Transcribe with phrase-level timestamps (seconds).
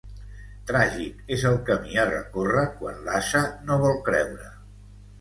[0.71, 4.53] Tràgic és el camí a recórrer quan l'ase no vol creure.